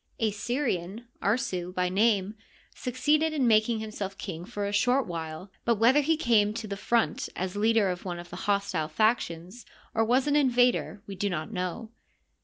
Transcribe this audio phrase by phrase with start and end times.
[0.17, 2.33] A Syrian, Arsu by name,
[2.73, 6.67] succeeded in mak ing himself king for a short while, but whether he came to
[6.67, 11.13] the front as leader of one of the hostile factions or was an invader we
[11.13, 11.91] do not know.